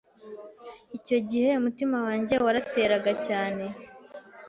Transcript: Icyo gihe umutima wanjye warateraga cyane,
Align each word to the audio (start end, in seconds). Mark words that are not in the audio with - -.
Icyo 0.97 1.17
gihe 1.29 1.49
umutima 1.59 1.97
wanjye 2.05 2.35
warateraga 2.45 3.11
cyane, 3.27 3.65